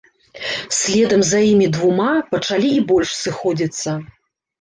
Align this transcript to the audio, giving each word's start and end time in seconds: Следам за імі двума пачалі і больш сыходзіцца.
Следам 0.77 1.19
за 1.31 1.41
імі 1.49 1.67
двума 1.75 2.13
пачалі 2.31 2.71
і 2.79 2.81
больш 2.93 3.13
сыходзіцца. 3.21 3.95